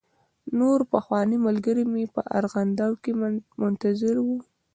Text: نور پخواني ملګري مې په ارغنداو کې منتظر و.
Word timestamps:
نور 0.59 0.79
پخواني 0.93 1.37
ملګري 1.47 1.83
مې 1.91 2.03
په 2.15 2.21
ارغنداو 2.37 2.93
کې 3.03 3.11
منتظر 3.61 4.15
و. 4.21 4.27